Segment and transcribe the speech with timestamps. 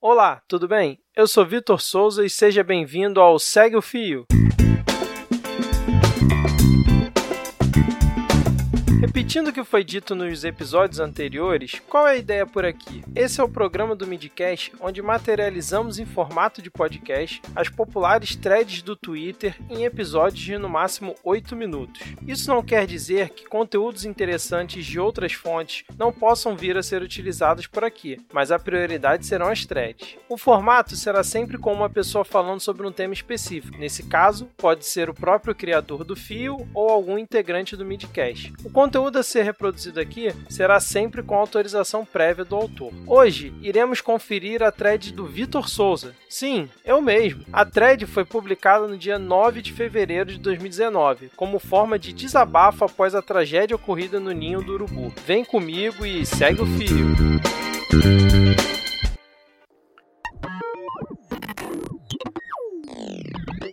[0.00, 1.00] Olá, tudo bem?
[1.12, 4.26] Eu sou Vitor Souza e seja bem-vindo ao Segue o Fio.
[9.08, 13.02] Repetindo o que foi dito nos episódios anteriores, qual é a ideia por aqui?
[13.16, 18.82] Esse é o programa do Midcast onde materializamos em formato de podcast as populares threads
[18.82, 22.02] do Twitter em episódios de no máximo 8 minutos.
[22.26, 27.00] Isso não quer dizer que conteúdos interessantes de outras fontes não possam vir a ser
[27.00, 30.16] utilizados por aqui, mas a prioridade serão as threads.
[30.28, 33.78] O formato será sempre com uma pessoa falando sobre um tema específico.
[33.78, 38.52] Nesse caso, pode ser o próprio criador do fio ou algum integrante do Midcast.
[38.62, 42.92] O conteúdo a ser reproduzido aqui será sempre com autorização prévia do autor.
[43.06, 46.14] Hoje, iremos conferir a thread do Vitor Souza.
[46.28, 47.44] Sim, eu mesmo.
[47.52, 52.84] A thread foi publicada no dia 9 de fevereiro de 2019, como forma de desabafo
[52.84, 55.12] após a tragédia ocorrida no ninho do urubu.
[55.24, 58.47] Vem comigo e segue o fio.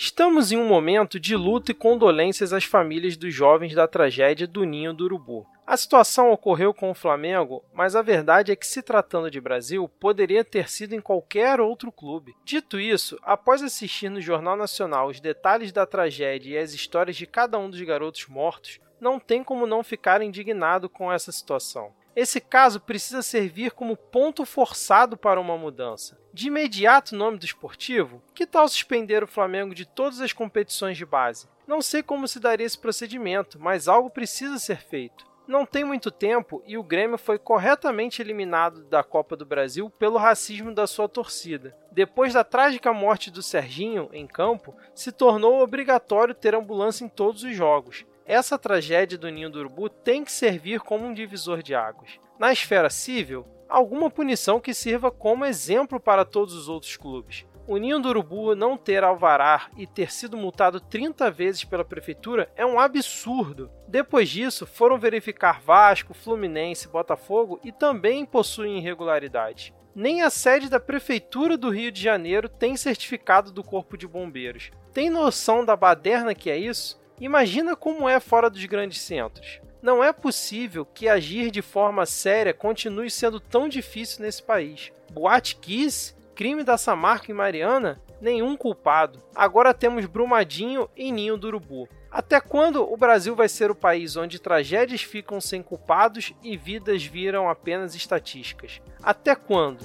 [0.00, 4.62] Estamos em um momento de luta e condolências às famílias dos jovens da tragédia do
[4.62, 5.44] Ninho do Urubu.
[5.66, 9.88] A situação ocorreu com o Flamengo, mas a verdade é que, se tratando de Brasil,
[9.88, 12.36] poderia ter sido em qualquer outro clube.
[12.44, 17.26] Dito isso, após assistir no Jornal Nacional os detalhes da tragédia e as histórias de
[17.26, 21.92] cada um dos garotos mortos, não tem como não ficar indignado com essa situação.
[22.16, 26.18] Esse caso precisa servir como ponto forçado para uma mudança.
[26.34, 28.20] De imediato, nome do esportivo?
[28.34, 31.48] Que tal suspender o Flamengo de todas as competições de base?
[31.64, 35.28] Não sei como se daria esse procedimento, mas algo precisa ser feito.
[35.46, 40.18] Não tem muito tempo e o Grêmio foi corretamente eliminado da Copa do Brasil pelo
[40.18, 41.74] racismo da sua torcida.
[41.90, 47.44] Depois da trágica morte do Serginho em campo, se tornou obrigatório ter ambulância em todos
[47.44, 48.04] os jogos.
[48.28, 52.20] Essa tragédia do ninho do urubu tem que servir como um divisor de águas.
[52.38, 57.46] Na esfera civil, alguma punição que sirva como exemplo para todos os outros clubes.
[57.66, 62.52] O ninho do urubu não ter alvará e ter sido multado 30 vezes pela prefeitura
[62.54, 63.70] é um absurdo.
[63.88, 69.72] Depois disso, foram verificar Vasco, Fluminense, Botafogo e também possuem irregularidades.
[69.94, 74.70] Nem a sede da prefeitura do Rio de Janeiro tem certificado do Corpo de Bombeiros.
[74.92, 76.98] Tem noção da baderna que é isso?
[77.20, 79.60] Imagina como é fora dos grandes centros.
[79.80, 84.92] Não é possível que agir de forma séria continue sendo tão difícil nesse país.
[85.12, 89.22] Boate Kiss, crime da Samarco e Mariana, nenhum culpado.
[89.34, 91.88] Agora temos Brumadinho e Ninho do Urubu.
[92.10, 97.04] Até quando o Brasil vai ser o país onde tragédias ficam sem culpados e vidas
[97.04, 98.80] viram apenas estatísticas?
[99.02, 99.84] Até quando?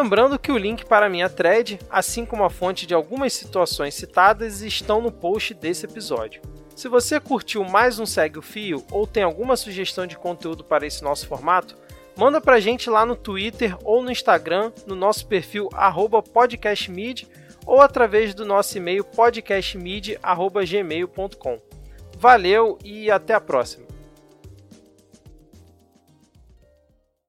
[0.00, 4.62] Lembrando que o link para minha thread, assim como a fonte de algumas situações citadas,
[4.62, 6.40] estão no post desse episódio.
[6.76, 10.86] Se você curtiu mais um Segue o Fio ou tem alguma sugestão de conteúdo para
[10.86, 11.76] esse nosso formato,
[12.16, 15.68] manda pra gente lá no Twitter ou no Instagram, no nosso perfil
[16.32, 17.26] podcastmid
[17.66, 21.58] ou através do nosso e-mail podcastmid.gmail.com.
[22.16, 23.87] Valeu e até a próxima!